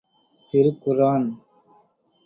[0.49, 1.29] திருக் குர் ஆன்...